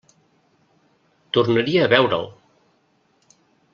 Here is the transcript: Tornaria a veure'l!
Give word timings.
Tornaria 1.39 1.83
a 1.85 1.91
veure'l! 1.93 2.25